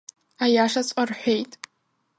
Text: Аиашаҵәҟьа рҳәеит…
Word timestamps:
Аиашаҵәҟьа 0.43 1.03
рҳәеит… 1.09 1.51